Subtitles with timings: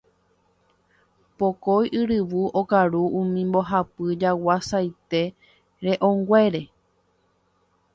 [1.39, 5.23] Pokõi yryvu okaru umi mbohapy jagua saite
[5.83, 6.61] re'õnguére.